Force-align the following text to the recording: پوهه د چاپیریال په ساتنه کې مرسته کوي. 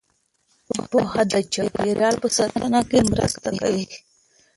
پوهه 0.89 1.21
د 1.31 1.33
چاپیریال 1.53 2.15
په 2.23 2.27
ساتنه 2.37 2.79
کې 2.89 2.99
مرسته 3.11 3.49
کوي. 3.59 3.85